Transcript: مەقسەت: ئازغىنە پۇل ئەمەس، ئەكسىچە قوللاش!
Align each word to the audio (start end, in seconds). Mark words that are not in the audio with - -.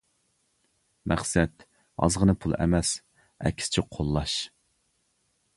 مەقسەت: 1.11 1.67
ئازغىنە 2.05 2.37
پۇل 2.45 2.57
ئەمەس، 2.65 2.95
ئەكسىچە 3.45 3.87
قوللاش! 3.95 4.39